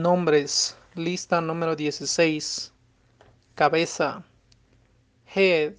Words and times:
Nombres. 0.00 0.76
Lista 0.94 1.40
número 1.40 1.76
16. 1.76 2.72
Cabeza. 3.54 4.24
Head. 5.26 5.74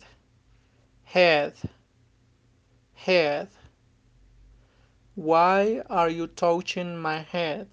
Head. 1.03 1.53
Head. 2.93 3.49
Why 5.15 5.81
are 5.89 6.09
you 6.09 6.27
touching 6.27 6.95
my 7.01 7.25
head? 7.31 7.67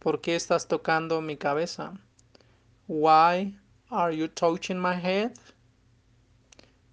¿Por 0.00 0.20
qué 0.20 0.36
estás 0.36 0.66
tocando 0.66 1.20
mi 1.22 1.36
cabeza? 1.36 1.98
Why 2.86 3.54
are 3.90 4.12
you 4.12 4.28
touching 4.28 4.78
my 4.78 4.94
head? 4.94 5.32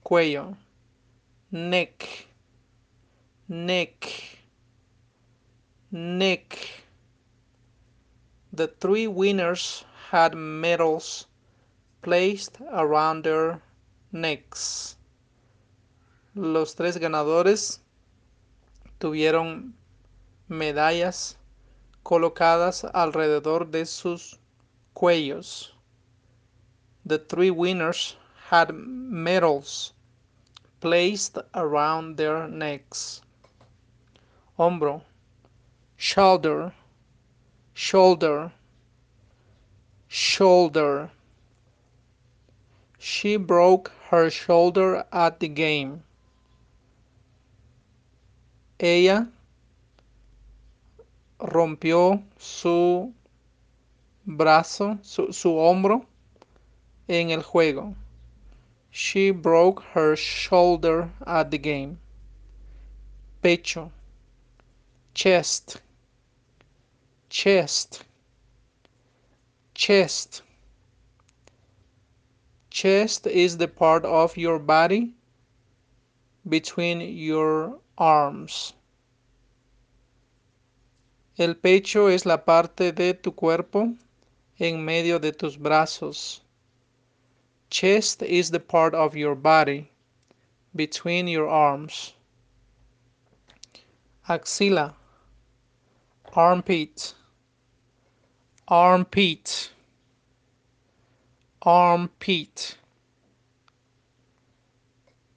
Cuello. 0.05 0.55
Neck. 1.51 2.27
Neck. 3.49 4.39
Neck. 5.91 6.57
The 8.61 8.67
three 8.67 9.07
winners 9.07 9.85
had 10.11 10.35
medals 10.35 11.25
placed 12.03 12.59
around 12.71 13.23
their 13.23 13.59
necks. 14.11 14.97
Los 16.35 16.75
tres 16.75 16.95
ganadores 16.99 17.79
tuvieron 18.99 19.73
medallas 20.47 21.37
colocadas 22.03 22.83
alrededor 22.93 23.71
de 23.71 23.83
sus 23.83 24.37
cuellos. 24.93 25.71
The 27.03 27.17
three 27.17 27.49
winners 27.49 28.15
had 28.51 28.75
medals 28.75 29.93
placed 30.81 31.39
around 31.55 32.15
their 32.17 32.47
necks. 32.47 33.23
Hombro, 34.59 35.01
shoulder, 35.97 36.75
shoulder, 37.73 38.51
shoulder. 40.07 41.11
She 42.97 43.37
broke 43.37 43.91
her 44.09 44.29
shoulder 44.29 45.05
at 45.11 45.39
the 45.39 45.47
game. 45.47 46.03
Ella 48.79 49.27
rompió 51.39 52.23
su 52.37 53.13
brazo, 54.25 54.99
su, 55.01 55.31
su 55.33 55.49
hombro 55.49 56.05
en 57.07 57.31
el 57.31 57.41
juego. 57.41 57.95
She 58.91 59.31
broke 59.31 59.83
her 59.93 60.15
shoulder 60.15 61.09
at 61.25 61.49
the 61.51 61.57
game. 61.57 61.99
Pecho, 63.41 63.91
chest, 65.13 65.81
chest, 67.31 68.03
chest. 69.73 70.41
Chest 72.69 73.25
is 73.25 73.57
the 73.57 73.69
part 73.69 74.03
of 74.03 74.35
your 74.35 74.59
body 74.59 75.13
between 76.47 76.99
your 76.99 77.79
arms. 77.97 78.73
El 81.37 81.55
pecho 81.55 82.13
es 82.13 82.25
la 82.25 82.35
parte 82.35 82.91
de 82.91 83.13
tu 83.13 83.31
cuerpo 83.31 83.95
en 84.59 84.83
medio 84.83 85.17
de 85.17 85.31
tus 85.31 85.55
brazos. 85.55 86.41
Chest 87.69 88.21
is 88.23 88.51
the 88.51 88.59
part 88.59 88.93
of 88.93 89.15
your 89.15 89.35
body 89.35 89.89
between 90.75 91.29
your 91.29 91.47
arms. 91.47 92.13
Axila, 94.27 94.93
armpit, 96.35 97.13
armpit, 98.71 99.69
armpit. 101.61 102.77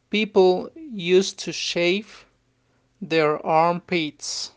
People 0.09 0.71
used 0.77 1.41
to 1.41 1.53
shave 1.53 2.27
their 3.03 3.44
armpits. 3.44 4.53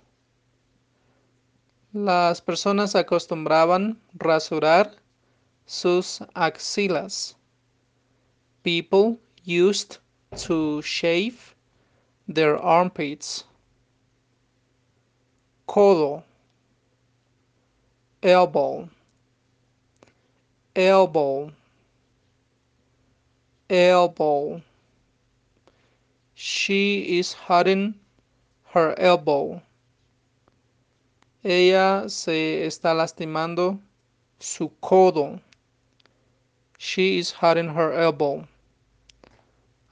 Las 1.92 2.40
personas 2.40 2.94
acostumbraban 2.94 3.98
rasurar 4.20 4.92
sus 5.66 6.20
axilas. 6.36 7.34
People 8.62 9.18
used 9.44 9.98
to 10.36 10.84
shave 10.84 11.56
their 12.28 12.56
armpits. 12.60 13.44
Codo, 15.68 16.22
elbow, 18.24 18.90
elbow, 20.76 21.52
elbow. 23.70 24.62
She 26.34 27.18
is 27.20 27.34
hurting 27.34 27.96
her 28.74 28.94
elbow. 29.00 29.62
Ella 31.44 32.10
se 32.10 32.66
está 32.66 32.94
lastimando 32.94 33.80
su 34.40 34.72
codo. 34.82 35.40
She 36.78 37.18
is 37.18 37.32
hurting 37.32 37.70
her 37.70 37.94
elbow. 37.94 38.48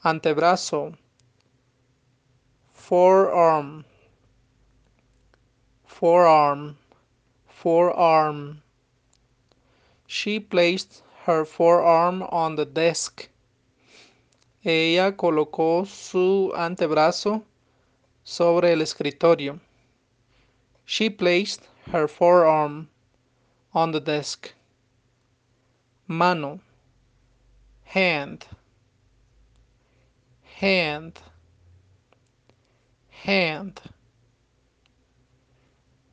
Antebrazo. 0.04 0.96
Forearm. 2.74 3.86
Forearm. 5.86 6.78
Forearm. 7.56 8.62
She 10.06 10.40
placed 10.42 11.04
her 11.24 11.46
forearm 11.46 12.22
on 12.24 12.58
the 12.58 12.66
desk. 12.66 13.30
Ella 14.64 15.14
colocó 15.14 15.88
su 15.88 16.52
antebrazo 16.54 17.44
sobre 18.24 18.74
el 18.74 18.82
escritorio. 18.82 19.60
She 20.86 21.10
placed 21.10 21.70
her 21.92 22.08
forearm 22.10 22.90
on 23.74 23.94
the 23.94 24.02
desk. 24.02 24.54
Mano, 26.08 26.60
hand, 27.86 28.46
hand, 30.60 31.20
hand. 33.10 33.82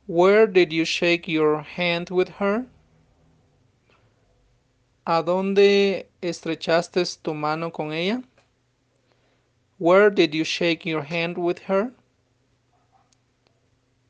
Where 0.07 0.47
did 0.47 0.73
you 0.73 0.85
shake 0.85 1.27
your 1.27 1.61
hand 1.61 2.09
with 2.09 2.29
her? 2.39 2.65
¿A 5.05 5.23
dónde 5.23 6.05
estrechaste 6.21 7.21
tu 7.23 7.33
mano 7.33 7.71
con 7.71 7.91
ella? 7.91 8.23
Where 9.77 10.09
did 10.09 10.33
you 10.33 10.43
shake 10.43 10.85
your 10.85 11.03
hand 11.03 11.37
with 11.37 11.59
her? 11.67 11.91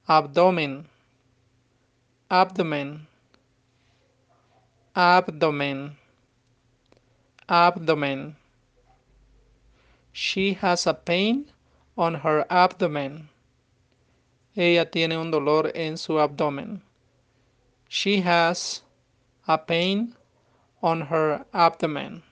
abdomen, 0.08 0.86
abdomen, 2.30 3.08
abdomen, 4.96 5.96
abdomen. 7.48 8.36
She 10.12 10.54
has 10.54 10.86
a 10.86 10.94
pain 10.94 11.46
on 11.98 12.16
her 12.16 12.46
abdomen. 12.50 13.30
Ella 14.56 14.90
tiene 14.90 15.18
un 15.18 15.32
dolor 15.32 15.72
en 15.74 15.98
su 15.98 16.20
abdomen. 16.20 16.82
She 17.88 18.22
has 18.22 18.84
a 19.48 19.58
pain 19.58 20.16
on 20.82 21.02
her 21.02 21.46
abdomen. 21.54 22.24